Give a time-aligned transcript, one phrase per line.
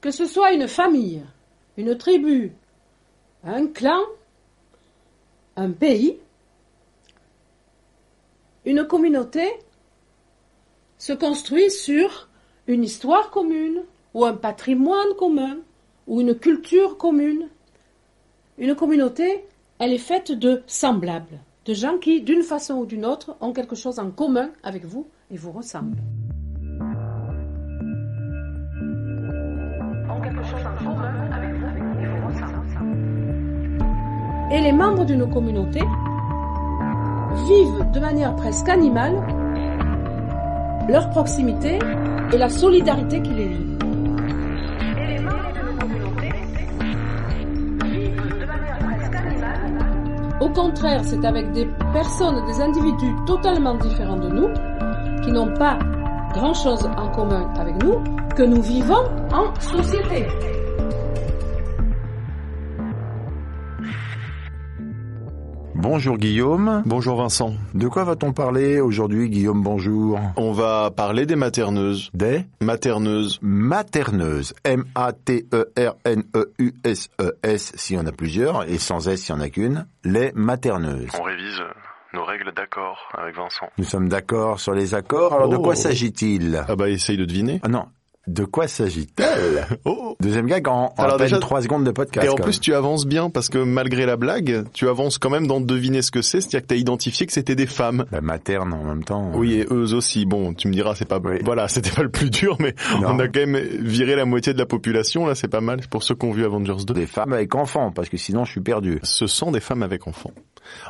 [0.00, 1.22] Que ce soit une famille,
[1.76, 2.52] une tribu,
[3.44, 4.00] un clan,
[5.56, 6.18] un pays,
[8.64, 9.52] une communauté
[10.98, 12.28] se construit sur
[12.66, 13.84] une histoire commune
[14.14, 15.58] ou un patrimoine commun
[16.06, 17.48] ou une culture commune.
[18.58, 19.44] Une communauté,
[19.78, 23.76] elle est faite de semblables, de gens qui, d'une façon ou d'une autre, ont quelque
[23.76, 26.02] chose en commun avec vous et vous ressemblent.
[34.52, 35.80] Et les membres d'une communauté
[37.46, 39.14] vivent de manière presque animale
[40.88, 41.78] leur proximité
[42.32, 43.66] et la solidarité qui les lie.
[50.40, 54.48] Au contraire, c'est avec des personnes, des individus totalement différents de nous,
[55.22, 55.78] qui n'ont pas
[56.32, 58.02] grand-chose en commun avec nous,
[58.36, 60.26] que nous vivons en société.
[65.74, 66.82] Bonjour Guillaume.
[66.84, 67.54] Bonjour Vincent.
[67.72, 70.20] De quoi va-t-on parler aujourd'hui Guillaume Bonjour?
[70.36, 72.10] On va parler des materneuses.
[72.12, 72.44] Des?
[72.60, 73.38] Materneuses.
[73.40, 74.52] Materneuses.
[74.64, 75.32] M-A-T-E-R-N-E-U-S-E-S
[77.76, 79.86] si on a plusieurs et sans S si on a qu'une.
[80.04, 81.08] Les materneuses.
[81.18, 81.62] On révise
[82.12, 83.68] nos règles d'accord avec Vincent.
[83.78, 85.32] Nous sommes d'accord sur les accords.
[85.34, 85.76] Alors de quoi Oh.
[85.76, 86.64] s'agit-il?
[86.68, 87.60] Ah bah essaye de deviner.
[87.62, 87.86] Ah non.
[88.26, 92.26] De quoi s'agit-elle Oh Deuxième gag en, en Alors déjà- trois secondes de podcast.
[92.26, 95.46] Et en plus tu avances bien parce que malgré la blague, tu avances quand même
[95.46, 98.04] dans deviner ce que c'est, c'est-à-dire que tu as identifié que c'était des femmes.
[98.12, 99.30] La materne en même temps.
[99.34, 100.26] Oui, et eux aussi.
[100.26, 101.38] Bon, tu me diras, c'est pas Oui.
[101.44, 103.08] voilà, c'était pas le plus dur, mais Non.
[103.14, 105.24] on a quand même viré la moitié de la population.
[105.26, 106.92] Là, c'est pas mal pour ceux qui ont vu Avengers 2.
[106.92, 109.00] Des femmes avec enfants, parce que sinon je suis perdu.
[109.02, 110.32] Ce sont des femmes avec enfants.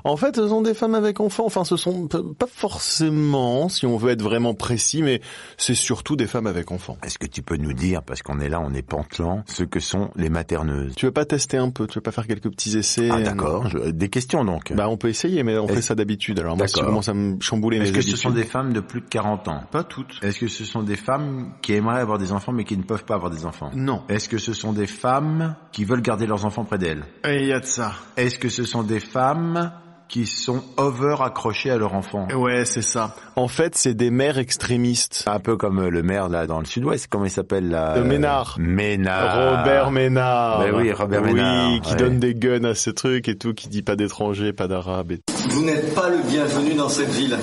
[0.04, 1.44] En fait, ce sont des femmes avec enfants.
[1.46, 5.20] Enfin, ce sont pas forcément, si on veut être vraiment précis, mais
[5.56, 6.98] c'est surtout des femmes avec enfants.
[7.04, 9.78] Est-ce que tu peux nous dire, parce qu'on est là, on est pantelant, ce que
[9.78, 12.76] sont les materneuses Tu veux pas tester un peu Tu veux pas faire quelques petits
[12.78, 14.72] essais Ah d'accord, je- des questions donc.
[14.72, 16.38] Bah, on peut essayer, mais on fait ça d'habitude.
[16.40, 16.90] Alors moi, si tu D'accord.
[16.92, 19.48] commences à me chambouler mes Est-ce que ce sont des femmes de plus de 40
[19.48, 19.62] ans?
[19.70, 20.18] Pas toutes.
[20.22, 23.04] Est-ce que ce sont des femmes qui aimeraient avoir des enfants mais qui ne peuvent
[23.04, 23.70] pas avoir des enfants?
[23.74, 24.02] Non.
[24.08, 27.04] Est-ce que ce sont des femmes qui veulent garder leurs enfants près d'elles?
[27.28, 27.92] Et il y a de ça.
[28.16, 29.72] Est-ce que ce sont des femmes
[30.10, 33.14] qui sont over accrochées à leur enfant Ouais, c'est ça.
[33.36, 35.22] En fait, c'est des mères extrémistes.
[35.26, 38.02] Un peu comme euh, le maire là dans le sud-ouest, comment il s'appelle là De
[38.02, 38.56] Ménard.
[38.58, 39.58] Ménard.
[39.60, 40.58] Robert Ménard.
[40.60, 41.96] Ben oui, Robert Oui, Ménard, qui ouais.
[41.96, 45.12] donne des guns à ce truc et tout, qui dit pas d'étrangers, pas d'arabes.
[45.12, 45.20] Et...
[45.48, 47.38] Vous n'êtes pas le bienvenu dans cette ville.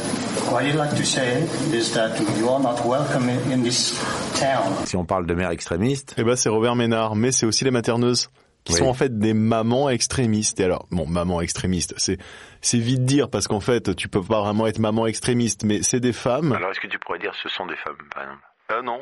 [0.51, 3.97] What I'd like to say is that you are not welcome in, in this
[4.39, 4.73] town.
[4.85, 7.71] Si on parle de mère extrémiste, Eh ben, c'est Robert Ménard, mais c'est aussi les
[7.71, 8.29] materneuses.
[8.67, 8.79] Qui Oui.
[8.79, 10.59] sont en fait des mamans extrémistes.
[10.59, 12.17] Et alors, bon, maman extrémiste, c'est,
[12.59, 16.01] c'est vite dire parce qu'en fait, tu peux pas vraiment être maman extrémiste, mais c'est
[16.01, 16.51] des femmes.
[16.51, 18.41] alors est-ce que tu pourrais dire ce sont des femmes par exemple?
[18.67, 18.99] Ah non.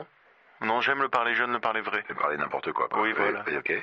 [0.64, 2.03] Non, j'aime le parler jeune, le parler vrai.
[2.08, 2.88] Vais parler n'importe quoi.
[3.02, 3.44] Oui, voilà.
[3.58, 3.74] ok.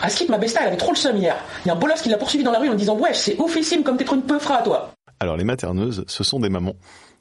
[0.00, 1.36] À Skip, ma besta, elle avait trop le seum hier.
[1.64, 3.38] Il y a un bolos qui l'a poursuivi dans la rue en disant Ouais, c'est
[3.38, 4.90] oufissime comme t'es trop une peufra, toi.
[5.20, 6.76] Alors les materneuses, ce sont des mamans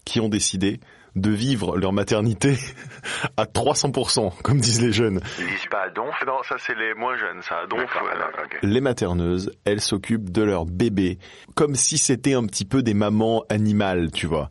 [0.06, 0.80] qui ont décidé
[1.16, 2.58] de vivre leur maternité
[3.38, 5.22] à 300%, comme disent les jeunes.
[5.40, 7.64] Ils disent pas donf Non, ça c'est les moins jeunes, ça.
[7.66, 8.60] Ok.
[8.62, 11.18] les materneuses, elles s'occupent de leur bébé
[11.56, 14.50] comme si c'était un petit peu des mamans animales, tu vois.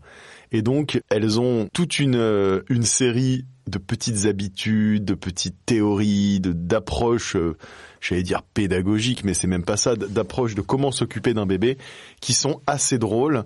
[0.52, 6.40] Et donc, elles ont toute une euh, une série de petites habitudes, de petites théories,
[6.40, 7.56] de d'approches, euh,
[8.00, 11.78] j'allais dire pédagogiques, mais c'est même pas ça, d'approches de comment s'occuper d'un bébé,
[12.20, 13.44] qui sont assez drôles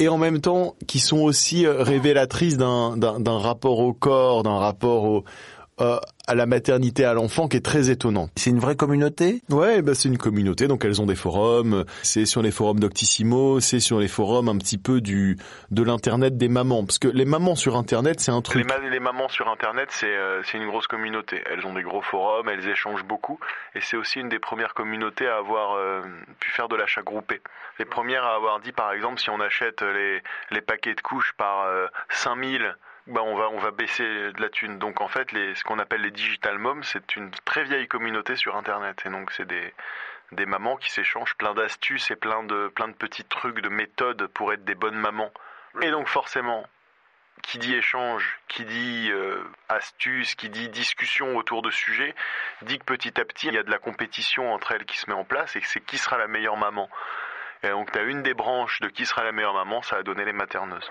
[0.00, 5.04] et en même temps qui sont aussi euh, révélatrices d'un rapport au corps, d'un rapport
[5.04, 5.24] au
[5.80, 5.98] euh,
[6.30, 8.30] à la maternité à l'enfant qui est très étonnante.
[8.36, 9.42] C'est une vraie communauté?
[9.50, 11.84] Ouais, bah c'est une communauté, donc elles ont des forums.
[12.04, 15.36] C'est sur les forums Doctissimo, c'est sur les forums un petit peu du
[15.72, 18.64] de l'internet des mamans, parce que les mamans sur internet, c'est un truc.
[18.64, 21.42] Les, les, mamans sur internet, c'est euh, c'est une grosse communauté.
[21.50, 23.40] Elles ont des gros forums, elles échangent beaucoup,
[23.74, 26.00] et c'est aussi une des premières communautés à avoir euh,
[26.38, 27.40] pu faire de l'achat groupé.
[27.80, 30.22] Les premières à avoir dit, par exemple, si on achète les
[30.52, 32.76] les paquets de couches par euh, 5000
[33.06, 34.78] bah on va on va baisser de la thune.
[34.78, 38.36] Donc en fait, les, ce qu'on appelle les digital moms, c'est une très vieille communauté
[38.36, 39.02] sur Internet.
[39.06, 39.74] Et donc c'est des
[40.32, 44.26] des mamans qui s'échangent plein d'astuces et plein de plein de petits trucs, de méthodes
[44.28, 45.32] pour être des bonnes mamans.
[45.82, 46.66] Et donc forcément,
[47.42, 52.14] qui dit échange, qui dit euh, astuce, qui dit discussion autour de sujets,
[52.62, 55.08] dit que petit à petit il y a de la compétition entre elles qui se
[55.08, 56.88] met en place et que c'est qui sera la meilleure maman.
[57.62, 60.02] Et donc tu as une des branches de qui sera la meilleure maman, ça a
[60.02, 60.90] donné les materneuses.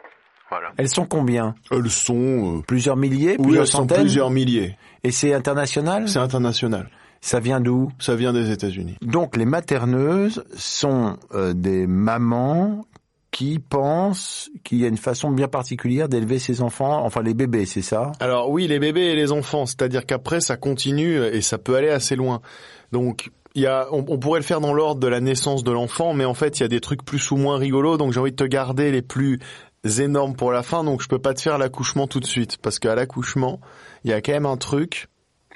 [0.49, 0.69] Voilà.
[0.77, 4.01] Elles sont combien Elles sont euh, plusieurs milliers, oui, plusieurs elles sont centaines.
[4.01, 4.77] plusieurs milliers.
[5.03, 6.89] Et c'est international C'est international.
[7.21, 8.95] Ça vient d'où Ça vient des États-Unis.
[9.01, 12.85] Donc les materneuses sont euh, des mamans
[13.31, 17.65] qui pensent qu'il y a une façon bien particulière d'élever ses enfants, enfin les bébés,
[17.67, 18.11] c'est ça?
[18.19, 21.89] Alors oui, les bébés et les enfants, c'est-à-dire qu'après ça continue et ça peut aller
[21.89, 22.41] assez loin.
[22.91, 25.71] Donc il y a, on, on pourrait le faire dans l'ordre de la naissance de
[25.71, 28.19] l'enfant, mais en fait il y a des trucs plus ou moins rigolos, donc j'ai
[28.19, 29.39] envie de te garder les plus
[29.83, 32.79] énormes pour la fin, donc je peux pas te faire l'accouchement tout de suite, parce
[32.79, 33.59] qu'à l'accouchement,
[34.03, 35.07] il y a quand même un truc.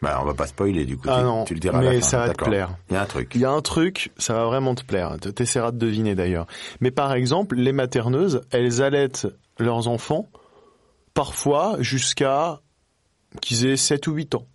[0.01, 1.87] Bah on va pas spoiler du coup, Ah tu, non, tu le diras à mais
[1.87, 2.07] la fin.
[2.07, 2.75] ça va te plaire.
[2.89, 3.31] Il y a un truc.
[3.35, 5.15] Il y a un truc, ça va vraiment te plaire.
[5.19, 6.45] T'essaieras de deviner d'ailleurs.
[6.81, 9.27] Mais par exemple, les materneuses, elles allaitent
[9.59, 10.27] leurs enfants
[11.13, 12.59] parfois jusqu'à
[13.41, 14.45] qu'ils aient 7 ou 8 ans.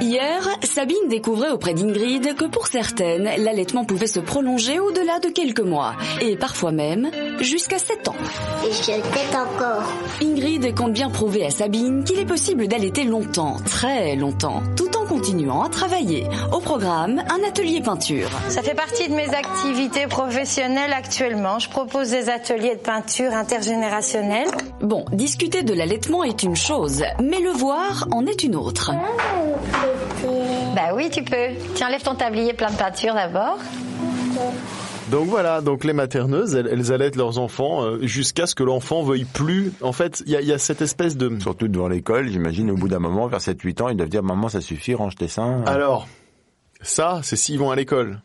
[0.00, 5.60] Hier, Sabine découvrait auprès d'Ingrid que pour certaines, l'allaitement pouvait se prolonger au-delà de quelques
[5.60, 7.10] mois, et parfois même
[7.40, 8.16] jusqu'à 7 ans.
[8.66, 9.90] Et je tête encore.
[10.22, 15.06] Ingrid compte bien prouver à Sabine qu'il est possible d'allaiter longtemps, très longtemps, tout en
[15.06, 16.26] continuant à travailler.
[16.52, 18.28] Au programme, un atelier peinture.
[18.48, 21.58] Ça fait partie de mes activités professionnelles actuellement.
[21.58, 24.48] Je propose des ateliers de peinture intergénérationnelle.
[24.80, 28.92] Bon, discuter de l'allaitement est une chose, mais le voir en est une autre.
[30.74, 31.48] Bah oui, tu peux.
[31.74, 33.58] Tiens, lève ton tablier plein de peinture d'abord.
[35.10, 39.04] Donc voilà, donc les materneuses, elles, elles allaitent leurs enfants euh, jusqu'à ce que l'enfant
[39.04, 39.72] veuille plus.
[39.80, 41.38] En fait, il y a, il y a cette espèce de...
[41.38, 44.48] Surtout devant l'école, j'imagine, au bout d'un moment, vers 7-8 ans, ils doivent dire, maman,
[44.48, 45.62] ça suffit, range tes seins.
[45.64, 46.08] Alors,
[46.80, 48.20] ça, c'est s'ils vont à l'école.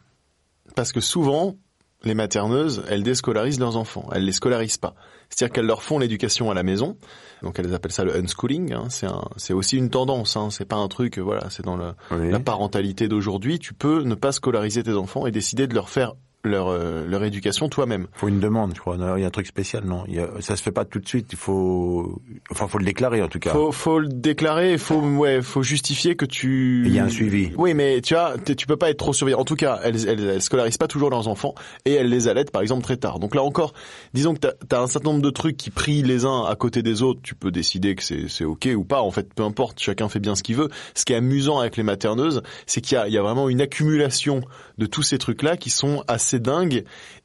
[0.76, 1.56] Parce que souvent,
[2.04, 4.10] les materneuses, elles déscolarisent leurs enfants.
[4.14, 4.96] Elles les scolarisent pas.
[5.30, 6.98] C'est-à-dire qu'elles leur font l'éducation à la maison.
[7.42, 8.74] Donc elles appellent ça le unschooling.
[8.74, 8.86] Hein.
[8.90, 10.36] C'est un, c'est aussi une tendance.
[10.36, 10.50] Hein.
[10.52, 12.30] C'est pas un truc, voilà, c'est dans le, Oui.
[12.32, 13.60] la parentalité d'aujourd'hui.
[13.60, 17.24] Tu peux ne pas scolariser tes enfants et décider de leur faire leur euh, leur
[17.24, 18.08] éducation toi-même.
[18.14, 18.98] Faut une demande, je crois.
[19.18, 21.00] Il y a un truc spécial, non il y a, Ça se fait pas tout
[21.00, 21.28] de suite.
[21.32, 23.52] Il faut, enfin, faut le déclarer en tout cas.
[23.52, 26.84] Faut faut le déclarer, faut ouais, faut justifier que tu.
[26.86, 27.52] Il y a un suivi.
[27.58, 29.40] Oui, mais tu vois, tu peux pas être trop surveillant.
[29.40, 31.56] En tout cas, elles, elles, elles scolarisent pas toujours leurs enfants
[31.86, 33.20] et elles les allaitent, par exemple, très tard.
[33.20, 33.74] Donc là encore,
[34.14, 36.82] disons que t'as as un certain nombre de trucs qui prient les uns à côté
[36.82, 37.20] des autres.
[37.24, 39.02] Tu peux décider que c'est c'est ok ou pas.
[39.02, 39.80] En fait, peu importe.
[39.80, 40.70] Chacun fait bien ce qu'il veut.
[40.96, 43.50] Ce qui est amusant avec les materneuses, c'est qu'il y a, il y a vraiment
[43.50, 44.42] une accumulation
[44.78, 46.84] de tous ces trucs-là qui sont assez dingues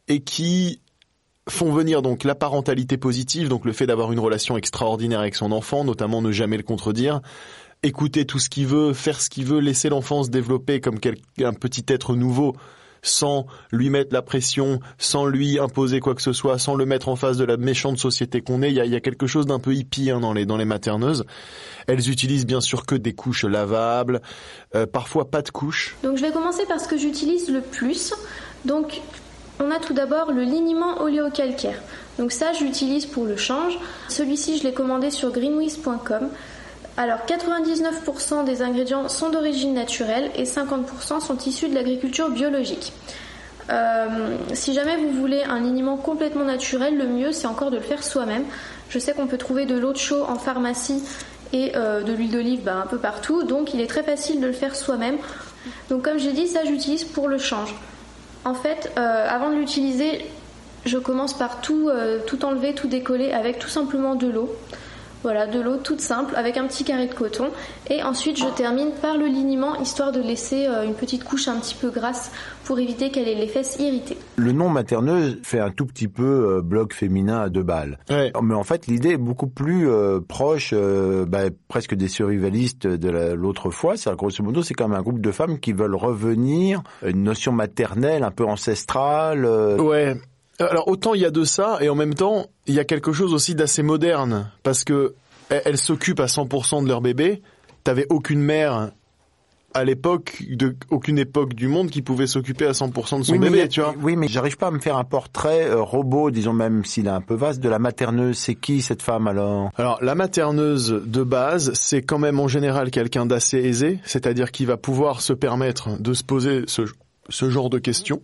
[0.08, 0.80] et qui
[1.48, 5.52] font venir donc la parentalité positive, donc le fait d'avoir une relation extraordinaire avec son
[5.52, 7.20] enfant, notamment ne jamais le contredire,
[7.82, 10.98] écouter tout ce qu'il veut, faire ce qu'il veut, laisser l'enfant se développer comme
[11.42, 12.56] un petit être nouveau
[13.06, 17.08] sans lui mettre la pression, sans lui imposer quoi que ce soit, sans le mettre
[17.08, 18.70] en face de la méchante société qu'on est.
[18.70, 21.24] Il y a, quelque chose d'un peu hippie hein, dans les dans materneuses.
[21.86, 24.20] Elles utilisent bien sûr que des couches lavables,
[24.74, 25.96] euh, parfois pas de couches.
[26.02, 28.12] Donc je vais commencer par ce que j'utilise le plus.
[28.64, 29.00] Donc
[29.60, 31.80] on a tout d'abord le liniment oléocalcaire.
[32.18, 33.78] Donc ça j'utilise pour le change.
[34.08, 36.28] Celui-ci je l'ai commandé sur greenwiz.com.
[36.96, 42.92] Alors 99% des ingrédients sont d'origine naturelle et 50% sont issus de l'agriculture biologique.
[43.68, 47.82] Euh, si jamais vous voulez un liniment complètement naturel, le mieux c'est encore de le
[47.82, 48.44] faire soi-même.
[48.88, 51.02] Je sais qu'on peut trouver de l'eau de chaux en pharmacie
[51.52, 54.46] et euh, de l'huile d'olive bah, un peu partout, donc il est très facile de
[54.46, 55.18] le faire soi-même.
[55.90, 57.74] Donc comme j'ai dit, ça j'utilise pour le change.
[58.46, 60.24] En fait, euh, avant de l'utiliser,
[60.84, 64.54] je commence par euh, tout enlever, tout décoller avec tout simplement de l'eau.
[65.26, 67.48] Voilà, de l'eau toute simple avec un petit carré de coton.
[67.90, 71.58] Et ensuite, je termine par le liniment, histoire de laisser euh, une petite couche un
[71.58, 72.30] petit peu grasse
[72.62, 74.16] pour éviter qu'elle ait les fesses irritées.
[74.36, 76.22] Le nom materneuse fait un tout petit peu
[76.58, 77.98] euh, bloc féminin à deux balles.
[78.08, 78.32] Ouais.
[78.40, 83.10] Mais en fait, l'idée est beaucoup plus euh, proche, euh, bah, presque des survivalistes de
[83.10, 83.96] la- l'autre fois.
[83.96, 87.24] C'est grosso modo, c'est quand même un groupe de femmes qui veulent revenir à une
[87.24, 89.44] notion maternelle un peu ancestrale.
[89.44, 90.14] euh, Ouais.
[90.58, 93.12] Alors autant il y a de ça et en même temps il y a quelque
[93.12, 95.14] chose aussi d'assez moderne parce que
[95.48, 97.42] elles elles s'occupent à 100% de leur bébé.
[97.84, 98.90] T'avais aucune mère
[99.76, 103.38] à l'époque de aucune époque du monde qui pouvait s'occuper à 100% de son oui,
[103.38, 103.94] bébé, mais, tu vois.
[104.00, 107.10] Oui, mais j'arrive pas à me faire un portrait euh, robot, disons même s'il est
[107.10, 108.38] un peu vaste, de la materneuse.
[108.38, 109.70] C'est qui cette femme alors?
[109.76, 114.64] Alors la materneuse de base, c'est quand même en général quelqu'un d'assez aisé, c'est-à-dire qui
[114.64, 116.82] va pouvoir se permettre de se poser ce,
[117.28, 118.22] ce genre de questions.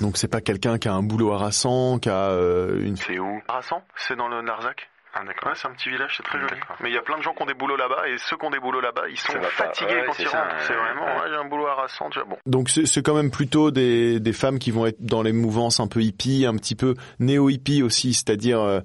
[0.00, 2.96] Donc c'est pas quelqu'un qui a un boulot harassant, qui a euh, une.
[2.96, 5.50] C'est où Rassan C'est dans le Narzac ah d'accord.
[5.50, 6.60] Ouais, c'est un petit village, c'est très joli.
[6.80, 8.46] Mais il y a plein de gens qui ont des boulots là-bas et ceux qui
[8.46, 10.56] ont des boulots là-bas, ils sont fatigués ouais, quand ils rentrent.
[10.66, 12.10] C'est vraiment, ouais, j'ai un boulot harassant.
[12.10, 12.36] Tu vois, bon.
[12.46, 15.86] Donc c'est quand même plutôt des, des femmes qui vont être dans les mouvances un
[15.86, 18.80] peu hippie, un petit peu néo-hippie aussi, c'est-à-dire euh,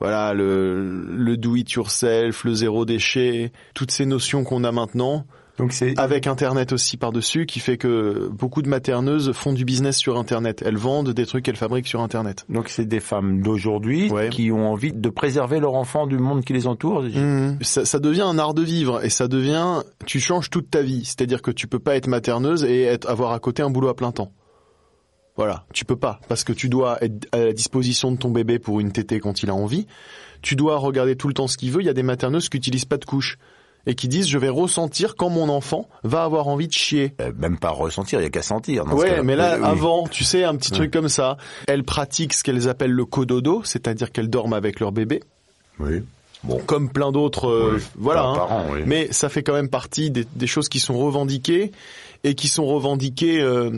[0.00, 5.26] voilà le, le do it yourself, le zéro déchet, toutes ces notions qu'on a maintenant.
[5.56, 9.96] Donc c'est avec Internet aussi par-dessus, qui fait que beaucoup de materneuses font du business
[9.96, 10.62] sur Internet.
[10.66, 12.44] Elles vendent des trucs qu'elles fabriquent sur Internet.
[12.48, 14.30] Donc c'est des femmes d'aujourd'hui Ouais.
[14.30, 17.02] qui ont envie de préserver leur enfant du monde qui les entoure.
[17.04, 17.58] Mhm.
[17.60, 21.04] Ça, ça devient un art de vivre et ça devient, tu changes toute ta vie.
[21.04, 23.94] C'est-à-dire que tu peux pas être materneuse et être, avoir à côté un boulot à
[23.94, 24.32] plein temps.
[25.36, 28.58] Voilà, tu peux pas parce que tu dois être à la disposition de ton bébé
[28.60, 29.86] pour une tétée quand il a envie.
[30.42, 31.80] Tu dois regarder tout le temps ce qu'il veut.
[31.80, 33.38] Il y a des materneuses qui utilisent pas de couche
[33.86, 37.14] et qui disent je vais ressentir quand mon enfant va avoir envie de chier.
[37.20, 38.84] Euh, même pas ressentir, il y a qu'à sentir.
[38.84, 39.64] dans Ouais, mais là, Euh, oui.
[39.66, 41.36] avant, tu sais, un petit truc comme ça.
[41.68, 45.22] Elles pratiquent ce qu'elles appellent le cododo, c'est-à-dire qu'elles dorment avec leur bébé.
[45.78, 46.02] Oui.
[46.44, 46.58] Bon.
[46.66, 48.24] Comme plein d'autres, euh, Oui, voilà.
[48.24, 48.34] hein.
[48.36, 48.80] parents, oui.
[48.86, 51.72] Mais ça fait quand même partie des, des choses qui sont revendiquées
[52.22, 53.70] et qui sont revendiquées euh,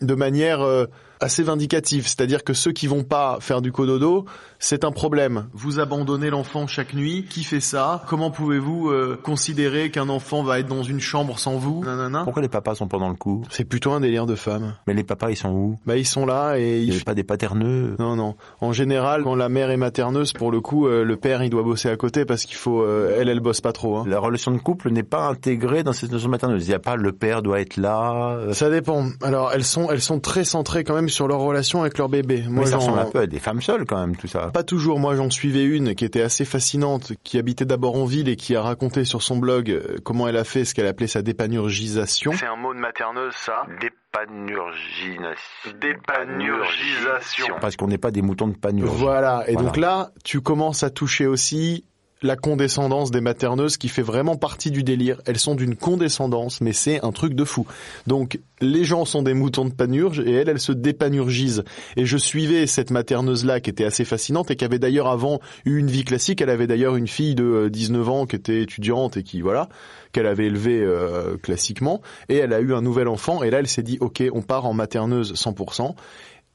[0.00, 0.86] de manière euh,
[1.20, 2.06] assez vindicative.
[2.06, 4.24] C'est-à-dire que ceux qui vont pas faire du cododo,
[4.58, 5.46] c'est un problème.
[5.52, 7.26] Vous abandonnez l'enfant chaque nuit.
[7.28, 8.04] Qui fait ça?
[8.08, 11.84] Comment pouvez-vous euh, considérer qu'un enfant va être dans une chambre sans vous?
[11.84, 12.24] Nanana.
[12.24, 13.44] Pourquoi les papas sont pas dans le coup?
[13.50, 14.74] C'est plutôt un délire de femme.
[14.86, 15.78] Mais les papas, ils sont où?
[15.86, 18.36] Bah ils sont là et Il ils a pas des paterneux non, non.
[18.60, 21.62] En général, quand la mère est materneuse, pour le coup, euh, le père, il doit
[21.62, 22.82] bosser à côté parce qu'il faut...
[22.82, 23.96] euh, elle, elle bosse pas trop.
[23.98, 24.04] Hein.
[24.06, 26.64] La relation de couple n'est pas intégrée dans cette notion materneuse.
[26.66, 28.36] Il n'y a pas le père doit être là.
[28.38, 29.08] euh, Ça dépend.
[29.22, 32.42] Alors, elles sont, elles sont très centrées quand même sur leur relation avec leur bébé.
[32.48, 34.50] Moi, mais ça j'en- ressemble un peu à des femmes seules quand même, tout ça.
[34.52, 34.98] Pas toujours.
[35.00, 38.54] Moi, j'en suivais une qui était assez fascinante, qui habitait d'abord en ville et qui
[38.56, 42.32] a raconté sur son blog euh, comment elle a fait ce qu'elle appelait sa dépanurgisation.
[42.34, 45.70] C'est un mot de materneuse, ça Dépanurgination.
[45.80, 47.54] Dépanurgisation.
[47.60, 48.90] Parce qu'on n'est pas des moutons de panurge.
[48.90, 49.44] Voilà.
[49.48, 49.66] Et Voilà.
[49.68, 51.84] donc là, tu commences à toucher aussi
[52.22, 55.20] la condescendance des materneuses qui fait vraiment partie du délire.
[55.26, 57.66] Elles sont d'une condescendance, mais c'est un truc de fou.
[58.06, 61.62] Donc, les gens sont des moutons de panurge et elle, elle se dépanurgise.
[61.96, 65.78] Et je suivais cette materneuse-là qui était assez fascinante et qui avait d'ailleurs avant eu
[65.78, 66.40] une vie classique.
[66.40, 69.68] Elle avait d'ailleurs une fille de euh, 19 ans qui était étudiante et qui, voilà,
[70.12, 72.00] qu'elle avait élevée euh, classiquement.
[72.28, 74.66] Et elle a eu un nouvel enfant et là, elle s'est dit, OK, on part
[74.66, 75.94] en materneuse 100%.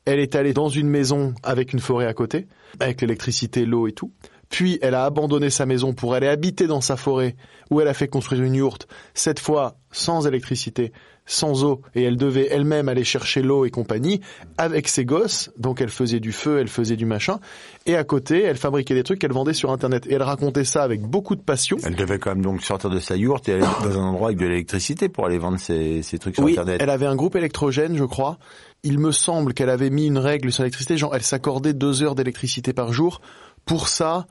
[0.05, 2.48] Elle est allée dans une maison avec une forêt à côté,
[2.82, 4.12] avec l'électricité, l'eau et tout.
[4.50, 7.36] Puis elle a abandonné sa maison pour aller habiter dans sa forêt,
[7.72, 10.92] où elle a fait construire une yourte, cette fois sans électricité,
[11.26, 14.20] sans eau, et elle devait elle-même aller chercher l'eau et compagnie,
[14.58, 17.40] avec ses gosses, donc elle faisait du feu, elle faisait du machin,
[17.86, 20.06] et à côté, elle fabriquait des trucs qu'elle vendait sur Internet.
[20.08, 21.78] Et elle racontait ça avec beaucoup de passion.
[21.84, 24.40] Elle devait quand même donc sortir de sa yourte et aller dans un endroit avec
[24.40, 26.82] de l'électricité pour aller vendre ses, ses trucs sur Oui, Internet.
[26.82, 28.38] elle avait un groupe électrogène, je crois.
[28.84, 32.16] Il me semble qu'elle avait mis une règle sur l'électricité, genre elle s'accordait deux heures
[32.16, 33.22] d'électricité par jour
[33.65, 34.25] pour ça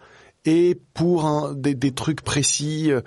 [0.44, 3.00] et pour un, des, des trucs précis, euh,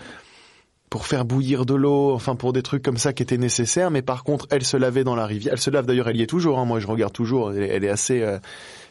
[0.89, 3.91] pour faire bouillir de l'eau, enfin pour des trucs comme ça qui étaient nécessaires.
[3.91, 5.53] Mais par contre, elle se lavait dans la rivière.
[5.53, 6.59] Elle se lave d'ailleurs, elle y est toujours.
[6.59, 7.51] hein, moi, je regarde toujours.
[7.51, 8.39] Elle, est- assez, euh,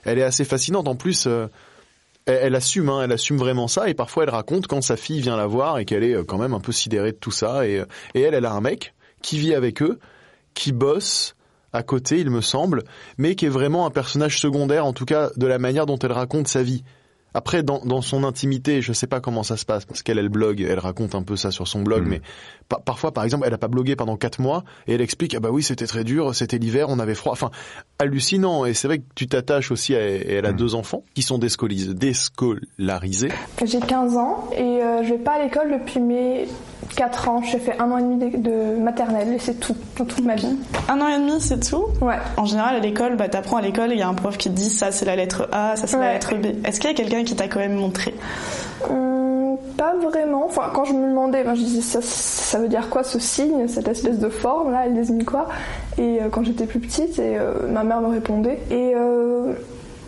[0.05, 0.89] elle est assez fascinante.
[0.89, 1.27] En plus.
[1.27, 1.47] euh,
[2.27, 5.37] elle, assume, hein, elle assume vraiment ça, et parfois elle raconte quand sa fille vient
[5.37, 7.85] la voir et qu'elle est euh, quand même un peu sidérée de tout ça, et,
[8.15, 9.99] et elle, elle a un mec qui vit avec eux,
[10.55, 11.35] qui bosse
[11.75, 12.85] à côté, il me semble,
[13.19, 16.13] mais qui est vraiment un personnage secondaire, en tout cas de la manière dont elle
[16.13, 16.83] raconte sa vie.
[17.35, 20.29] Après, dans, dans son intimité, je sais pas comment ça se passe, parce qu'elle, elle
[20.29, 22.21] blogue, elle raconte un peu ça sur son blog, mais
[22.69, 25.41] pa- parfois, par exemple, elle a pas blogué pendant quatre mois, et elle explique, ah
[25.41, 27.51] bah oui, c'était très dur, c'était l'hiver, on avait froid, enfin,
[27.99, 31.23] hallucinant, et c'est vrai que tu t'attaches aussi à, et elle a deux enfants, qui
[31.23, 33.29] sont déscolarisés.
[33.65, 36.47] J'ai 15 ans et euh, je vais pas à l'école depuis mes
[36.97, 37.43] 4 ans.
[37.43, 40.35] J'ai fait un an et demi de, de maternelle et c'est tout, dans toute ma
[40.37, 40.57] vie.
[40.89, 41.87] Un an et demi, c'est tout?
[42.01, 42.17] Ouais.
[42.37, 44.55] En général, à l'école, bah, t'apprends à l'école, il y a un prof qui te
[44.55, 46.47] dit ça c'est la lettre A, ça c'est la lettre B.
[46.67, 48.15] Est-ce qu'il y a quelqu'un qui t'a quand même montré
[48.91, 50.49] Hum, pas vraiment.
[50.73, 53.89] Quand je me demandais, ben, je disais ça, ça veut dire quoi ce signe, cette
[53.89, 55.49] espèce de forme là, elle désigne quoi?
[55.99, 58.59] Et euh, quand j'étais plus petite, et euh, ma mère me répondait.
[58.71, 59.55] Euh,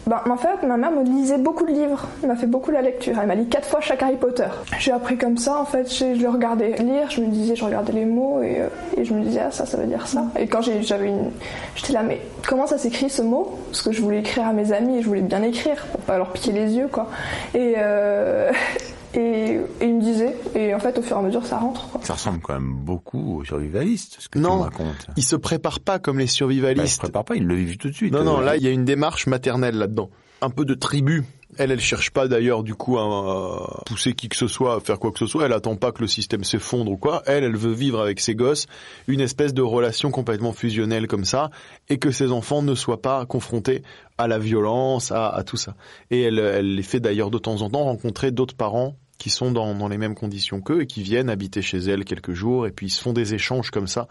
[0.07, 2.07] ben, en fait, ma mère me lisait beaucoup de livres.
[2.23, 3.15] Elle m'a fait beaucoup la lecture.
[3.21, 4.47] Elle m'a lu quatre fois chaque Harry Potter.
[4.79, 5.59] J'ai appris comme ça.
[5.59, 7.11] En fait, je, le regardais lire.
[7.11, 9.67] Je me disais, je regardais les mots et, euh, et je me disais, ah ça,
[9.67, 10.27] ça veut dire ça.
[10.39, 11.31] Et quand j'avais une,
[11.75, 13.59] j'étais là, mais comment ça s'écrit ce mot?
[13.71, 16.19] Parce que je voulais écrire à mes amis et je voulais bien écrire pour pas
[16.19, 17.09] leur piquer les yeux, quoi.
[17.55, 18.53] Et euh,
[19.17, 21.89] Et, et il me disait, et en fait, au fur et à mesure, ça rentre.
[21.89, 22.01] Quoi.
[22.05, 25.07] Ça ressemble quand même beaucoup aux survivalistes, ce que tu me Non, racontes.
[25.17, 27.01] ils se préparent pas comme les Bah, ils se survivalistes.
[27.01, 28.13] préparent pas, ils le vivent tout de suite.
[28.13, 30.11] non, non, Euh, là, il y a une démarche maternelle là-dedans.
[30.43, 31.25] Un peu de tribu.
[31.59, 34.99] Elle, elle cherche pas d'ailleurs du coup à pousser qui que ce soit à faire
[34.99, 35.47] quoi que ce soit.
[35.47, 37.23] Elle attend pas que le système s'effondre ou quoi.
[37.25, 38.67] Elle, elle veut vivre avec ses gosses
[39.09, 41.49] une espèce de relation complètement fusionnelle comme ça
[41.89, 43.83] et que ses enfants ne soient pas confrontés
[44.19, 45.75] à la violence, à, à tout ça.
[46.11, 49.51] Et elle, elle les fait d'ailleurs de temps en temps rencontrer d'autres parents qui sont
[49.51, 52.71] dans, dans les mêmes conditions qu'eux et qui viennent habiter chez elle quelques jours et
[52.71, 54.09] puis ils se font des échanges comme ça.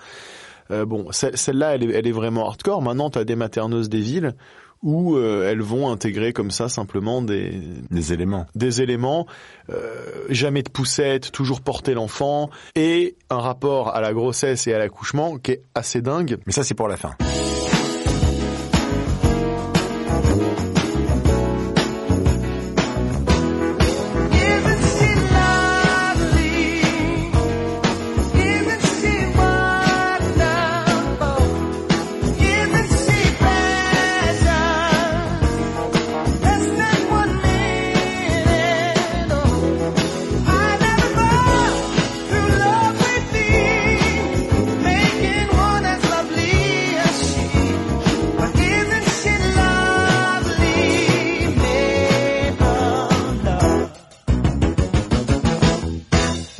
[0.71, 2.81] Euh, bon, ce- celle-là, elle est, elle est vraiment hardcore.
[2.81, 4.33] Maintenant, tu as des materneuses des villes
[4.81, 7.59] où euh, elles vont intégrer comme ça simplement des,
[7.91, 8.45] des éléments.
[8.55, 9.25] des éléments,
[9.69, 14.77] euh, jamais de poussette, toujours porter l'enfant, et un rapport à la grossesse et à
[14.79, 16.37] l'accouchement qui est assez dingue.
[16.45, 17.15] Mais ça, c'est pour la fin.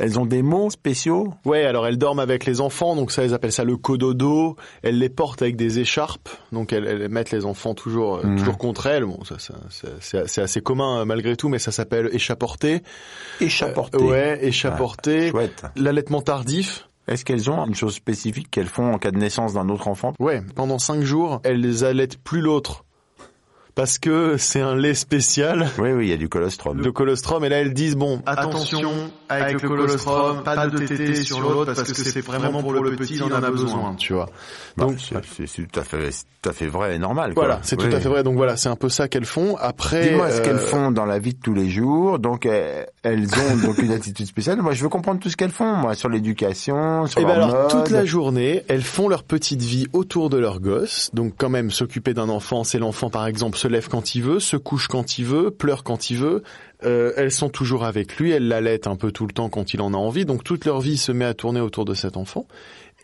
[0.06, 3.34] Elles ont des mots spéciaux Ouais, alors elles dorment avec les enfants, donc ça, elles
[3.34, 4.54] appellent ça le cododo.
[4.84, 8.38] Elles les portent avec des écharpes, donc elles, elles mettent les enfants toujours, euh, Mhm.
[8.38, 9.04] toujours contre elles.
[9.04, 9.54] Bon, ça, ça,
[10.00, 12.82] c'est c'est assez commun euh, malgré tout, mais ça s'appelle échapporté.
[13.40, 13.98] Échapporté.
[13.98, 15.26] Euh, ouais, échapporté.
[15.26, 15.62] Ah, chouette.
[15.74, 16.88] L'allaitement tardif.
[17.08, 20.12] Est-ce qu'elles ont une chose spécifique qu'elles font en cas de naissance d'un autre enfant?
[20.18, 22.84] Ouais, pendant cinq jours, elles les allaitent plus l'autre.
[23.76, 26.80] Parce que c'est un lait spécial Oui, oui, il y a du colostrum.
[26.80, 28.90] de colostrum, et là elles disent, bon, attention,
[29.28, 33.16] avec le colostrum, pas de tété sur l'autre, parce que c'est vraiment pour le petit,
[33.16, 34.30] il en a besoin, tu vois.
[34.78, 37.34] Bah, Donc, c'est- tout à fait, c'est tout à fait vrai et normal.
[37.34, 37.44] quoi.
[37.44, 37.88] Voilà, c'est Oui.
[37.90, 38.22] tout à fait vrai.
[38.22, 39.56] Donc voilà, c'est un peu ça qu'elles font.
[39.58, 42.18] Après, Dis-moi ce euh, qu'elles font dans la vie de tous les jours.
[42.18, 44.62] Donc euh, elles ont donc une attitude spéciale.
[44.62, 47.48] Moi, je veux comprendre tout ce qu'elles font, moi, sur l'éducation, sur Eh ben leur
[47.48, 47.70] alors, mode.
[47.84, 51.10] toute la journée, elles font leur petite vie autour de leur gosse.
[51.14, 54.38] Donc quand même, s'occuper d'un enfant, c'est l'enfant par exemple se lève quand il veut,
[54.38, 56.42] se couche quand il veut, pleure quand il veut.
[56.84, 59.80] Euh, elles sont toujours avec lui, elles l'allaitent un peu tout le temps quand il
[59.80, 60.24] en a envie.
[60.24, 62.46] Donc toute leur vie se met à tourner autour de cet enfant.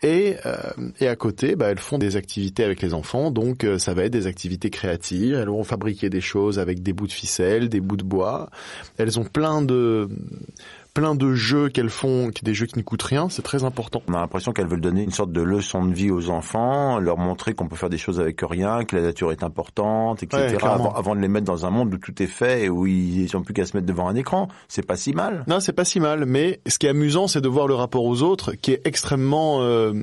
[0.03, 0.55] Et, euh,
[0.99, 4.03] et à côté, bah, elles font des activités avec les enfants, donc euh, ça va
[4.03, 5.33] être des activités créatives.
[5.33, 8.49] Elles vont fabriquer des choses avec des bouts de ficelle, des bouts de bois.
[8.97, 10.09] Elles ont plein de
[10.93, 13.27] plein de jeux qu'elles font, des jeux qui ne coûtent rien.
[13.29, 14.03] C'est très important.
[14.07, 17.17] On a l'impression qu'elles veulent donner une sorte de leçon de vie aux enfants, leur
[17.17, 20.55] montrer qu'on peut faire des choses avec rien, que la nature est importante, etc.
[20.55, 22.85] Ouais, avant, avant de les mettre dans un monde où tout est fait et où
[22.85, 24.49] ils n'ont plus qu'à se mettre devant un écran.
[24.67, 25.43] C'est pas si mal.
[25.47, 28.05] Non, c'est pas si mal, mais ce qui est amusant, c'est de voir le rapport
[28.05, 29.61] aux autres, qui est extrêmement...
[29.61, 29.93] Euh,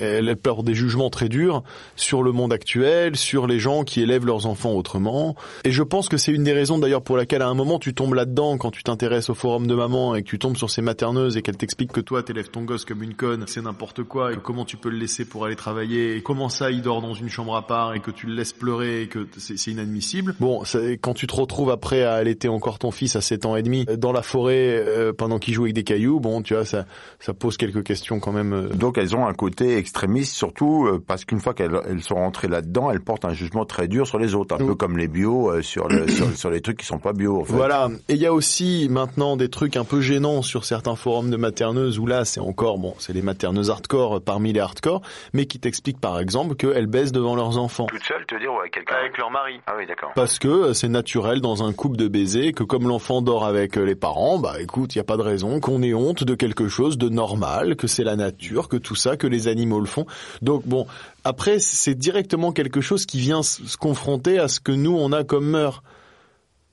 [0.00, 1.62] elle porte des jugements très durs
[1.96, 5.36] sur le monde actuel, sur les gens qui élèvent leurs enfants autrement.
[5.64, 7.92] Et je pense que c'est une des raisons d'ailleurs pour laquelle à un moment tu
[7.94, 10.82] tombes là-dedans quand tu t'intéresses au forum de maman et que tu tombes sur ces
[10.82, 14.32] materneuses et qu'elles t'expliquent que toi t'élèves ton gosse comme une conne, c'est n'importe quoi,
[14.32, 17.02] et que comment tu peux le laisser pour aller travailler, et comment ça il dort
[17.02, 20.34] dans une chambre à part et que tu le laisses pleurer et que c'est inadmissible.
[20.40, 20.62] Bon,
[21.00, 23.84] quand tu te retrouves après à allaiter encore ton fils à 7 ans et demi
[23.88, 26.86] euh, dans la forêt euh, pendant qu'il joue avec des cailloux, bon, tu vois, ça,
[27.20, 28.52] ça pose quelques questions quand même.
[28.52, 28.68] euh.
[28.68, 32.48] Donc elles ont un côté extrémiste, surtout euh, parce qu'une fois qu'elles elles sont rentrées
[32.48, 35.50] là-dedans, elles portent un jugement très dur sur les autres, un peu comme les bio
[35.50, 37.40] euh, sur, le, sur, sur les trucs qui sont pas bio.
[37.40, 37.52] En fait.
[37.54, 37.88] Voilà.
[38.08, 41.38] Et il y a aussi maintenant des trucs un peu gênants sur certains forums de
[41.38, 45.00] materneuses où là c'est encore bon, c'est les materneuses hardcore parmi les hardcore,
[45.32, 47.86] mais qui t'expliquent par exemple qu'elles baissent devant leurs enfants.
[47.86, 49.58] Toute seule, te dire ou avec quelqu'un Avec leur mari.
[49.66, 50.10] Ah oui, d'accord.
[50.14, 53.78] Parce que euh, c'est naturel dans un couple de baisers que comme l'enfant dort avec
[53.78, 56.34] euh, les parents, bah écoute, il y a pas de raison qu'on ait honte de
[56.34, 59.86] quelque chose de normal, que c'est la nature, que tout ça, que les animaux le
[59.86, 60.04] font.
[60.42, 60.86] Donc bon,
[61.24, 65.24] après c'est directement quelque chose qui vient se confronter à ce que nous on a
[65.24, 65.82] comme mœurs.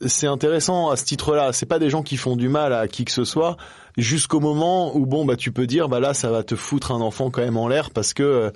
[0.06, 1.52] C'est intéressant à ce titre-là.
[1.52, 3.58] C'est pas des gens qui font du mal à qui que ce soit,
[3.98, 7.02] jusqu'au moment où bon bah tu peux dire bah là ça va te foutre un
[7.02, 8.52] enfant quand même en l'air parce que euh,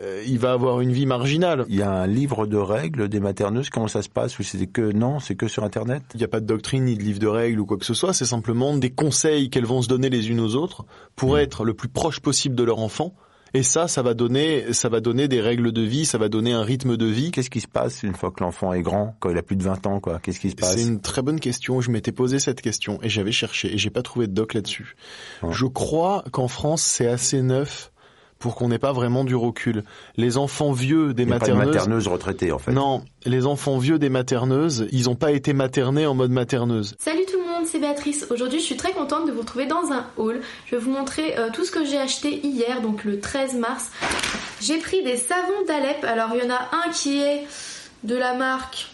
[0.00, 1.64] euh, il va avoir une vie marginale.
[1.68, 4.38] Il y a un livre de règles des materneuses, comment ça se passe?
[4.38, 6.02] Ou c'est que non, c'est que sur Internet?
[6.14, 7.94] Il n'y a pas de doctrine ni de livre de règles ou quoi que ce
[7.94, 11.64] soit, c'est simplement des conseils qu'elles vont se donner les unes aux autres pour être
[11.64, 13.14] le plus proche possible de leur enfant.
[13.56, 16.52] Et ça, ça va donner, ça va donner des règles de vie, ça va donner
[16.52, 17.30] un rythme de vie.
[17.30, 19.62] Qu'est-ce qui se passe une fois que l'enfant est grand, quand il a plus de
[19.62, 20.18] 20 ans, quoi?
[20.18, 20.74] Qu'est-ce qui se passe?
[20.74, 21.80] C'est une très bonne question.
[21.80, 24.96] Je m'étais posé cette question et j'avais cherché et j'ai pas trouvé de doc là-dessus.
[25.48, 27.92] Je crois qu'en France, c'est assez neuf
[28.38, 29.84] pour qu'on n'ait pas vraiment du recul.
[30.16, 31.74] Les enfants vieux des Il y a pas de materneuses...
[31.74, 32.72] materneuses retraitées, en fait.
[32.72, 36.94] Non, les enfants vieux des materneuses, ils n'ont pas été maternés en mode materneuse.
[36.98, 38.26] Salut tout le monde, c'est Béatrice.
[38.30, 40.40] Aujourd'hui, je suis très contente de vous retrouver dans un haul.
[40.66, 43.90] Je vais vous montrer euh, tout ce que j'ai acheté hier, donc le 13 mars.
[44.60, 46.04] J'ai pris des savons d'Alep.
[46.04, 47.44] Alors, il y en a un qui est
[48.02, 48.90] de la marque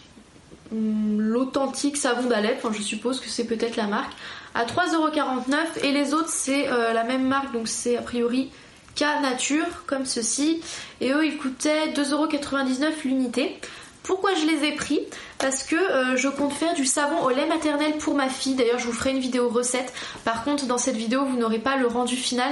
[0.71, 2.61] hum, l'authentique savon d'Alep.
[2.63, 4.13] Enfin, je suppose que c'est peut-être la marque.
[4.53, 8.49] À 3,49€ et les autres, c'est euh, la même marque, donc c'est a priori
[8.95, 10.61] K Nature, comme ceci.
[10.99, 13.59] Et eux, ils coûtaient 2,99€ l'unité.
[14.03, 14.99] Pourquoi je les ai pris?
[15.37, 18.55] Parce que euh, je compte faire du savon au lait maternel pour ma fille.
[18.55, 19.93] D'ailleurs, je vous ferai une vidéo recette.
[20.25, 22.51] Par contre, dans cette vidéo, vous n'aurez pas le rendu final.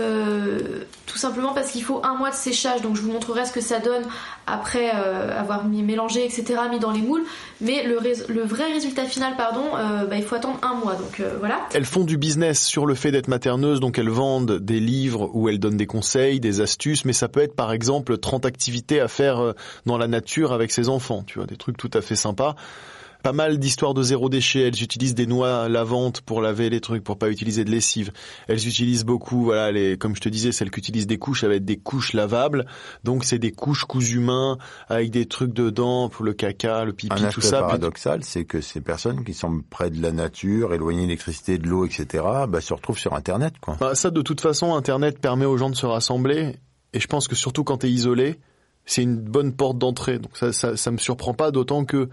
[0.00, 2.80] Euh, tout simplement parce qu'il faut un mois de séchage.
[2.80, 4.02] Donc je vous montrerai ce que ça donne
[4.46, 7.24] après euh, avoir mis mélangé etc mis dans les moules.
[7.60, 7.98] Mais le,
[8.32, 10.94] le vrai résultat final pardon euh, bah, il faut attendre un mois.
[10.94, 11.60] Donc voilà.
[11.74, 15.48] Elles font du business sur le fait d'être materneuses, donc elles vendent des livres où
[15.48, 19.08] elles donnent des conseils, des astuces, mais ça peut être par exemple 30 activités à
[19.08, 19.54] faire
[19.86, 22.56] dans la nature avec ses enfants, tu vois, des trucs tout à fait sympas.
[23.22, 24.60] Pas mal d'histoires de zéro déchet.
[24.60, 28.12] Elles utilisent des noix lavantes pour laver les trucs, pour pas utiliser de lessive.
[28.48, 31.48] Elles utilisent beaucoup, voilà, les, comme je te disais, celles qui utilisent des couches, ça
[31.48, 32.66] va être des couches lavables.
[33.04, 34.58] Donc c'est des couches cousu main
[34.88, 37.60] avec des trucs dedans pour le caca, le pipi, Un tout ça.
[37.60, 41.68] Paradoxal, c'est que ces personnes qui sont près de la nature, éloignées de l'électricité, de
[41.68, 43.76] l'eau, etc., bah, se retrouvent sur Internet, quoi.
[43.80, 46.56] Bah, ça, de toute façon, Internet permet aux gens de se rassembler.
[46.92, 48.38] Et je pense que surtout quand tu es isolé,
[48.84, 50.18] c'est une bonne porte d'entrée.
[50.18, 52.08] Donc ça, ça, ça me surprend pas, d'autant que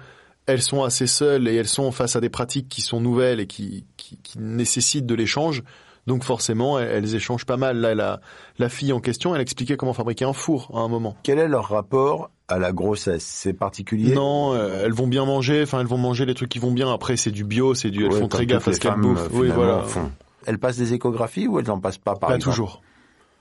[0.50, 3.48] elles sont assez seules et elles sont face à des pratiques qui sont nouvelles et
[3.48, 5.64] qui, qui, qui nécessitent de l'échange.
[6.08, 7.78] Donc forcément, elles, elles échangent pas mal.
[7.78, 8.20] Là, la,
[8.58, 11.16] la fille en question, elle expliquait comment fabriquer un four à un moment.
[11.24, 13.24] Quel est leur rapport à la grossesse?
[13.24, 14.14] C'est particulier?
[14.16, 15.62] Non, euh, elles vont bien manger.
[15.64, 16.92] Enfin, elles vont manger les trucs qui vont bien.
[16.92, 18.06] Après, c'est du bio, c'est du.
[18.06, 19.30] Elles Ouais, font très gaffe à ce qu'elles bouffent.
[19.34, 19.84] Oui, voilà.
[19.84, 20.12] font.
[20.48, 22.56] Elles passent des échographies ou elles n'en passent pas, par Pas exemple?
[22.56, 22.82] toujours.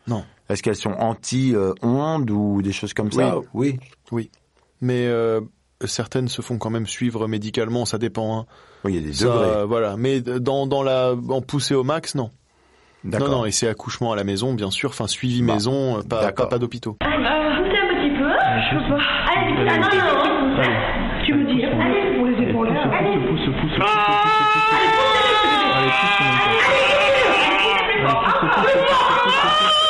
[0.06, 0.24] Non.
[0.50, 3.36] Est-ce qu'elles sont anti-ondes ou des choses comme ça?
[3.54, 3.78] Oui.
[4.10, 4.30] Oui.
[4.80, 5.40] Mais euh,
[5.86, 8.38] certaines se font quand même suivre médicalement, ça dépend.
[8.40, 8.46] Hein.
[8.84, 9.48] Oui, il y a des Ça, degrés.
[9.50, 9.96] euh, voilà.
[9.96, 12.30] Mais dans, dans la, en poussée au max, non.
[13.04, 13.28] Non, D'accord.
[13.28, 14.90] non, et c'est accouchement à la maison, bien sûr.
[14.90, 16.48] Enfin, suivi maison, euh, pas, pas, d'accord.
[16.48, 16.96] pas d'hôpitaux.
[17.00, 18.28] Un petit peu.
[18.28, 19.02] Je peux pas.
[19.36, 21.24] Allez, ah non, non, non.
[21.24, 22.68] Tu veux dire Allez, pour les épaules.
[22.68, 23.28] Allez.
[23.28, 23.78] Pousse, pousse,
[28.60, 29.87] Eh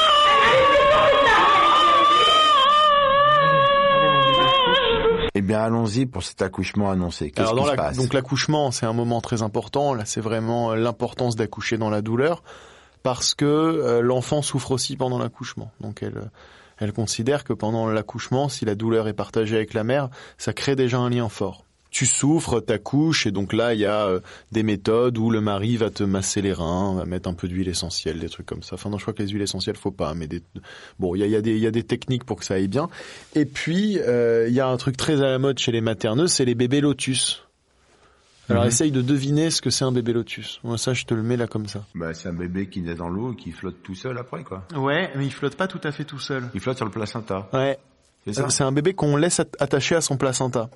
[5.48, 7.32] bien, allons-y pour cet accouchement annoncé.
[7.32, 9.94] Qu'est-ce Alors, qui dans se la- passe donc l'accouchement, c'est un moment très important.
[9.94, 12.42] Là, c'est vraiment euh, l'importance d'accoucher dans la douleur,
[13.02, 15.72] parce que euh, l'enfant souffre aussi pendant l'accouchement.
[15.80, 16.30] Donc elle,
[16.78, 20.76] elle considère que pendant l'accouchement, si la douleur est partagée avec la mère, ça crée
[20.76, 21.64] déjà un lien fort.
[21.90, 24.20] Tu souffres, t'accouches, et donc là, il y a euh,
[24.52, 27.68] des méthodes où le mari va te masser les reins, va mettre un peu d'huile
[27.68, 28.74] essentielle, des trucs comme ça.
[28.74, 30.42] Enfin, non, je crois que les huiles essentielles, faut pas, mais des...
[30.98, 32.54] bon, il y a, y, a des- il y a des techniques pour que ça
[32.54, 32.90] aille bien.
[33.34, 36.30] Et puis, euh, il y a un truc très à la mode chez les materneuses,
[36.32, 37.42] c'est les bébés lotus.
[38.50, 38.68] Alors Mhm.
[38.68, 40.58] essaye de deviner ce que c'est un bébé lotus.
[40.64, 41.84] Moi ça je te le mets là comme ça.
[41.94, 44.64] bah, C'est un bébé qui naît dans l'eau et qui flotte tout seul après, quoi.
[44.74, 46.44] Ouais, mais il flotte pas tout à fait tout seul.
[46.54, 47.46] Il flotte sur le placenta.
[47.52, 47.78] Ouais.
[48.24, 50.70] C'est ça C'est un bébé qu'on laisse at- attaché à son placenta.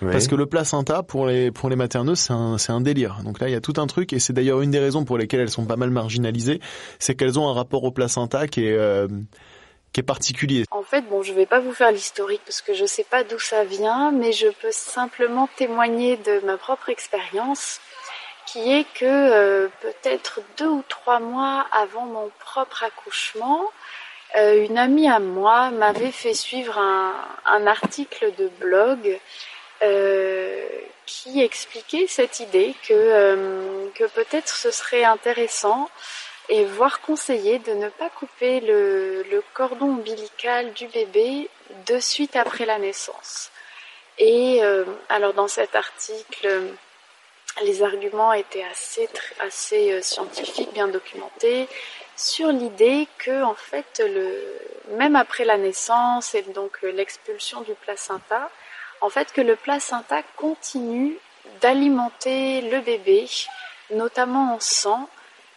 [0.00, 3.18] Parce que le placenta pour les pour les materneuses c'est un c'est un délire.
[3.24, 5.18] Donc là il y a tout un truc et c'est d'ailleurs une des raisons pour
[5.18, 6.60] lesquelles elles sont pas mal marginalisées,
[6.98, 9.08] c'est qu'elles ont un rapport au placenta qui est euh,
[9.92, 10.64] qui est particulier.
[10.70, 13.38] En fait, bon, je vais pas vous faire l'historique parce que je sais pas d'où
[13.38, 17.80] ça vient, mais je peux simplement témoigner de ma propre expérience,
[18.46, 23.64] qui est que euh, peut-être deux ou trois mois avant mon propre accouchement,
[24.38, 27.12] euh, une amie à moi m'avait fait suivre un,
[27.46, 29.16] un article de blog euh,
[31.10, 35.90] qui expliquait cette idée que, euh, que peut-être ce serait intéressant
[36.48, 41.48] et voire conseillé de ne pas couper le, cordon ombilical du bébé
[41.86, 43.50] de suite après la naissance.
[44.18, 46.74] Et euh, alors dans cet article,
[47.62, 49.08] les arguments étaient assez,
[49.40, 51.68] assez euh, scientifiques, bien documentés,
[52.16, 57.74] sur l'idée que en fait, le, même après la naissance et donc euh, l'expulsion du
[57.74, 58.50] placenta,
[59.00, 61.16] en fait que le placenta continue
[61.60, 63.28] d'alimenter le bébé,
[63.90, 65.08] notamment en sang,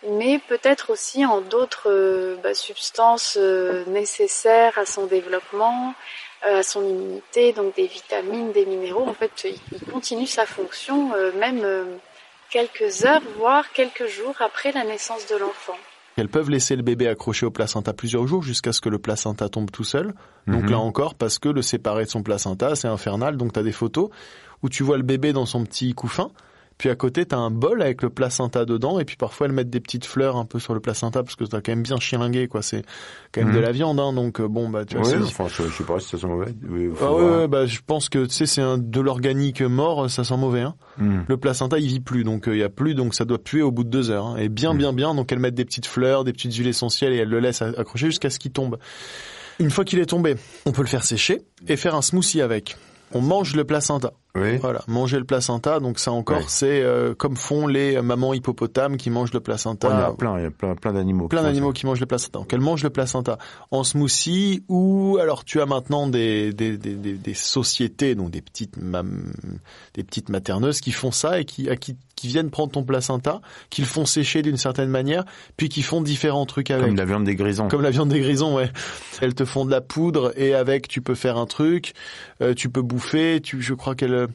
[0.04, 5.94] mais peut-être aussi en d'autres euh, bah, substances euh, nécessaires à son développement,
[6.46, 9.08] euh, à son immunité, donc des vitamines, des minéraux.
[9.08, 11.66] En fait, il, continue sa fonction même
[12.50, 15.78] quelques heures, voire quelques jours après la naissance de l'enfant.
[16.16, 19.50] Elles peuvent laisser le bébé accroché au placenta plusieurs jours jusqu'à ce que le placenta
[19.50, 20.14] tombe tout seul.
[20.48, 20.72] Donc Mhm.
[20.72, 23.36] là encore, parce que le séparer de son placenta, c'est infernal.
[23.38, 24.10] Donc tu as des photos
[24.62, 26.30] où tu vois le bébé dans son petit couffin,
[26.78, 29.70] Puis à côté, t'as un bol avec le placenta dedans, et puis parfois elles mettent
[29.70, 32.48] des petites fleurs un peu sur le placenta parce que t'as quand même bien chilingué,
[32.48, 32.62] quoi.
[32.62, 32.84] C'est
[33.32, 33.56] quand même Mhm.
[33.56, 35.08] de la viande, hein, donc euh, bon, bah tu vois.
[35.22, 36.54] Enfin, je, je sais pas si ça sent mauvais.
[36.64, 37.40] Ah ouais, voir.
[37.42, 40.62] ouais, bah je pense que tu sais c'est un de l'organique mort, ça sent mauvais.
[40.62, 40.76] Hein.
[40.98, 41.22] Hmm.
[41.28, 43.62] Le placenta il vit plus, donc euh, il y a plus, donc ça doit puer
[43.62, 44.26] au bout de deux heures.
[44.26, 44.38] hein.
[44.38, 45.14] Et bien, bien, bien.
[45.16, 48.08] Donc elles mettent des petites fleurs, des petites huiles essentielles et elles le laissent accrocher
[48.08, 48.78] jusqu'à ce qu'il tombe.
[49.60, 52.76] Une fois qu'il est tombé, on peut le faire sécher et faire un smoothie avec.
[53.12, 54.14] On mange le placenta.
[54.36, 54.58] Oui.
[54.58, 59.12] Voilà, manger le placenta, donc ça encore, c'est euh, comme font les mamans hippopotames qui
[59.12, 59.88] mangent le placenta.
[59.88, 61.28] Il y en a plein, il y a plein, plein d'animaux.
[61.28, 62.40] Plein d'animaux qui mangent le placenta.
[62.40, 63.38] Donc elle mange le placenta
[63.70, 68.42] en smoothie ou alors tu as maintenant des des, des, des, des sociétés, donc des
[68.42, 69.32] petites mam-
[69.94, 73.42] des petites materneuses qui font ça et qui à qui qui viennent prendre ton placenta,
[73.70, 75.26] qui le font sécher d'une certaine manière,
[75.58, 76.86] puis qui font différents trucs avec.
[76.86, 77.68] Comme la viande des grisons.
[77.68, 78.72] Comme la viande des grisons, ouais.
[79.22, 81.92] Elles te font de la poudre et avec tu peux faire un truc,
[82.42, 84.30] euh, tu peux bouffer, tu je crois qu'elles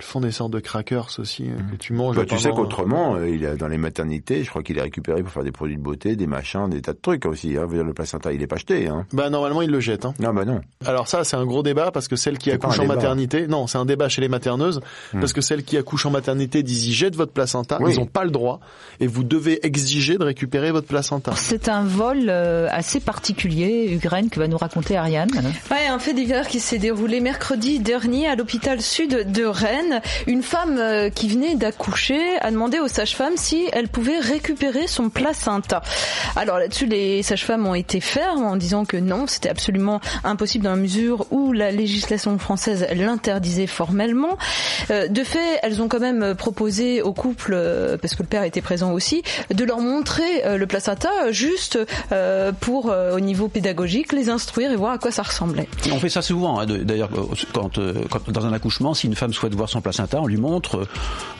[0.00, 2.16] elles font des sortes de crackers aussi euh, que tu manges.
[2.16, 4.82] Bah, tu sais pendant- qu'autrement, euh, il est dans les maternités, je crois qu'il est
[4.82, 7.56] récupéré pour faire des produits de beauté, des machins, des tas de trucs aussi.
[7.58, 7.66] Hein.
[7.70, 8.88] Le placenta, il est pas jeté.
[8.88, 9.04] Hein.
[9.12, 10.06] Bah normalement ils le jettent.
[10.06, 10.14] Hein.
[10.18, 10.60] Non, bah non.
[10.86, 12.94] Alors ça, c'est un gros débat parce que celles qui un en débat.
[12.94, 14.80] maternité, non, c'est un débat chez les materneuses
[15.12, 15.20] Hmm.
[15.20, 17.92] parce que celles qui accouchent en maternité disent ils jettent votre placenta, Oui.
[17.94, 18.60] ils n'ont pas le droit
[19.00, 21.32] et vous devez exiger de récupérer votre placenta.
[21.36, 25.28] C'est un vol euh, assez particulier, Ukraine, que va nous raconter Ariane.
[25.70, 29.89] Ouais, un fait divers qui s'est déroulé mercredi dernier à l'hôpital sud de Rennes.
[30.26, 35.10] Une femme euh, qui venait d'accoucher a demandé aux sages-femmes si elle pouvait récupérer son
[35.10, 35.82] placenta.
[36.36, 40.70] Alors là-dessus, les sages-femmes ont été fermes en disant que non, c'était absolument impossible dans
[40.70, 44.36] la mesure où la législation française l'interdisait formellement.
[44.90, 48.42] Euh, de fait, elles ont quand même proposé au couple, euh, parce que le père
[48.44, 49.22] était présent aussi,
[49.52, 51.78] de leur montrer le placenta juste
[52.60, 55.68] pour, au niveau pédagogique, les instruire et voir à quoi ça ressemblait.
[55.92, 56.60] On fait ça souvent.
[56.60, 57.10] hein, D'ailleurs,
[57.52, 57.70] quand-
[58.28, 60.78] dans un accouchement, si une femme souhaite voir son placenta, on lui montre.
[60.80, 60.88] euh,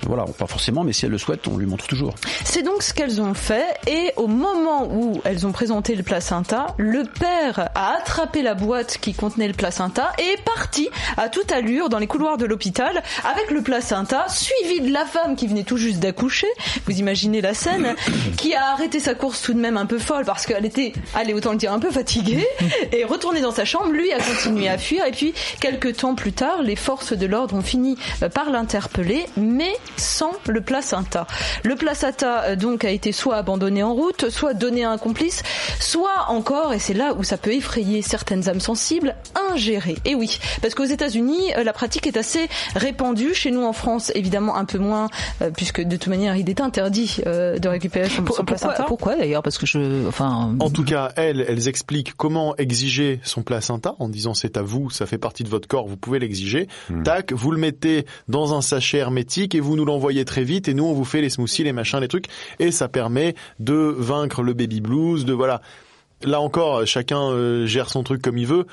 [0.07, 2.15] voilà, pas forcément, mais si elle le souhaite, on lui montre toujours.
[2.45, 6.75] C'est donc ce qu'elles ont fait et au moment où elles ont présenté le placenta,
[6.79, 11.53] le père a attrapé la boîte qui contenait le placenta et est parti à toute
[11.53, 15.65] allure dans les couloirs de l'hôpital avec le placenta, suivi de la femme qui venait
[15.65, 16.47] tout juste d'accoucher.
[16.87, 17.95] Vous imaginez la scène,
[18.37, 21.35] qui a arrêté sa course tout de même un peu folle parce qu'elle était, allez
[21.35, 22.47] autant le dire, un peu fatiguée
[22.93, 23.91] et retourné dans sa chambre.
[23.91, 27.55] Lui a continué à fuir et puis quelques temps plus tard, les forces de l'ordre
[27.55, 27.97] ont fini
[28.29, 31.27] par l'interpeller, mais sans le placenta.
[31.65, 35.43] Le placenta euh, donc a été soit abandonné en route, soit donné à un complice,
[35.79, 39.15] soit encore, et c'est là où ça peut effrayer certaines âmes sensibles,
[39.53, 39.97] ingéré.
[40.05, 43.35] Et oui, parce qu'aux États-Unis, euh, la pratique est assez répandue.
[43.35, 45.09] Chez nous en France, évidemment un peu moins,
[45.43, 48.85] euh, puisque de toute manière, il est interdit euh, de récupérer son, placenta.
[48.85, 49.43] pourquoi d'ailleurs?
[49.43, 54.09] Parce que je, enfin, En tout cas, elles, elles expliquent comment exiger son placenta en
[54.09, 56.69] disant c'est à vous, ça fait partie de votre corps, vous pouvez l'exiger.
[57.05, 60.75] Tac, vous le mettez dans un sachet hermétique et vous nous l'envoyez très vite et
[60.75, 62.27] nous on vous fait les smoothies, les machins, les trucs
[62.59, 65.61] et ça permet de vaincre le baby blues, de voilà.
[66.23, 68.67] Là encore, chacun euh, gère son truc comme il veut.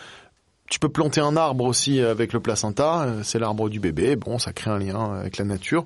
[0.70, 4.38] Tu peux planter un arbre aussi avec le placenta, euh, c'est l'arbre du bébé, bon,
[4.38, 5.86] ça crée un lien avec la nature.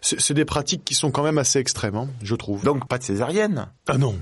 [0.00, 2.62] C'est c'est des pratiques qui sont quand même assez extrêmes, hein, je trouve.
[2.64, 3.66] Donc pas de césarienne?
[3.88, 4.14] Ah non.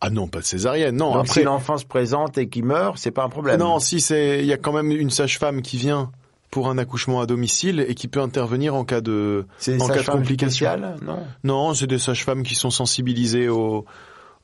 [0.00, 1.12] Ah non, pas de césarienne, non.
[1.12, 3.60] Donc après, si l'enfant se présente et qu'il meurt, c'est pas un problème.
[3.60, 6.10] non, si c'est, il y a quand même une sage-femme qui vient
[6.50, 9.86] pour un accouchement à domicile et qui peut intervenir en cas de, C'est des en
[9.88, 11.18] cas de spéciales Non?
[11.44, 13.84] Non, c'est des sages-femmes qui sont sensibilisées aux,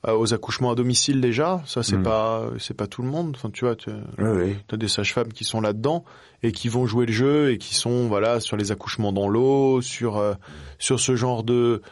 [0.06, 1.62] aux accouchements à domicile déjà.
[1.66, 2.02] Ça, c'est Hmm.
[2.04, 3.32] pas, c'est pas tout le monde.
[3.36, 4.56] Enfin, tu vois, tu Oui, oui.
[4.72, 6.04] as des sages-femmes qui sont là-dedans
[6.44, 9.80] et qui vont jouer le jeu et qui sont, voilà, sur les accouchements dans l'eau,
[9.82, 10.34] sur, euh,
[10.78, 11.82] sur ce genre de,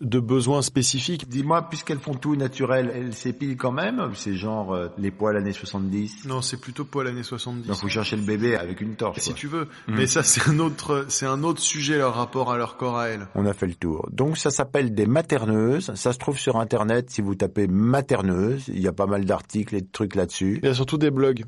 [0.00, 1.28] de besoins spécifiques.
[1.28, 5.52] Dis-moi, puisqu'elles font tout naturel, elles s'épilent quand même C'est genre euh, les poils années
[5.52, 7.68] 70 Non, c'est plutôt pas l'année 70.
[7.68, 9.20] Donc faut chercher le bébé avec une torche.
[9.20, 9.38] Si quoi.
[9.38, 9.68] tu veux.
[9.86, 9.94] Mm.
[9.96, 13.08] Mais ça, c'est un autre, c'est un autre sujet, leur rapport à leur corps à
[13.08, 13.26] elles.
[13.34, 14.08] On a fait le tour.
[14.10, 15.94] Donc ça s'appelle des materneuses.
[15.94, 17.10] Ça se trouve sur Internet.
[17.10, 20.58] Si vous tapez materneuse, il y a pas mal d'articles et de trucs là-dessus.
[20.62, 21.44] Il y a surtout des blogs.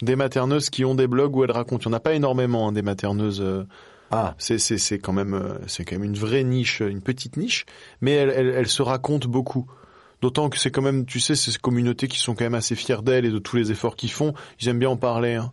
[0.00, 1.84] Des materneuses qui ont des blogs où elles racontent.
[1.84, 3.40] Il n'y en a pas énormément, hein, des materneuses.
[3.40, 3.64] euh,
[4.12, 7.36] Ah, c'est, c'est, c'est quand même, euh, c'est quand même une vraie niche, une petite
[7.36, 7.64] niche.
[8.00, 9.66] Mais elles, elles se racontent beaucoup.
[10.20, 13.02] D'autant que c'est quand même, tu sais, ces communautés qui sont quand même assez fières
[13.02, 14.34] d'elles et de tous les efforts qu'ils font.
[14.60, 15.34] Ils aiment bien en parler.
[15.34, 15.52] Hein.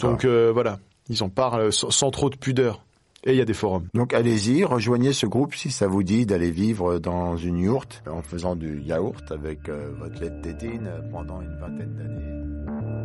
[0.00, 2.84] Donc euh, voilà, ils en parlent sans, sans trop de pudeur.
[3.24, 3.86] Et il y a des forums.
[3.94, 8.20] Donc allez-y, rejoignez ce groupe si ça vous dit d'aller vivre dans une yourte en
[8.20, 13.01] faisant du yaourt avec euh, votre lait de tétine pendant une vingtaine d'années.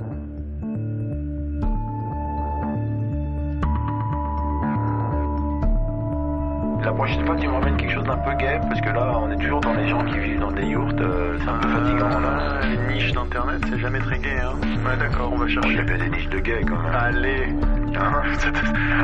[6.83, 9.29] La prochaine fois, tu me ramènes quelque chose d'un peu gay, parce que là, on
[9.31, 12.19] est toujours dans les gens qui vivent dans des yourtes, euh, c'est un peu fatigant
[12.19, 12.59] là.
[12.87, 14.53] Les niches d'internet, c'est jamais très gay, hein.
[14.85, 15.79] Ouais, d'accord, on va Il y chercher.
[15.79, 16.93] a bien des niches de gays quand même.
[16.95, 17.55] Allez,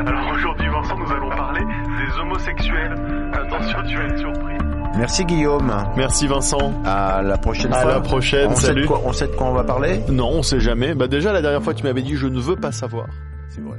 [0.06, 2.94] Alors aujourd'hui, Vincent, nous allons parler des homosexuels.
[3.34, 4.54] Attention, tu vas être surpris.
[4.96, 5.72] Merci Guillaume.
[5.96, 6.72] Merci Vincent.
[6.84, 7.90] À la prochaine À fois.
[7.94, 8.82] la prochaine, On sait salut.
[8.82, 10.00] de quoi- on sait de quoi on va parler?
[10.08, 10.94] Non, on sait jamais.
[10.94, 13.06] Bah déjà la dernière fois tu m'avais dit je ne veux pas savoir.
[13.48, 13.78] C'est vrai.